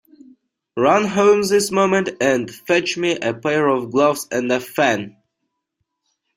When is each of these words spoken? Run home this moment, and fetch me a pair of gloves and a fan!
Run 0.75 1.05
home 1.05 1.43
this 1.43 1.69
moment, 1.69 2.09
and 2.19 2.49
fetch 2.49 2.97
me 2.97 3.17
a 3.19 3.35
pair 3.35 3.67
of 3.67 3.91
gloves 3.91 4.27
and 4.31 4.51
a 4.51 4.59
fan! 4.59 5.15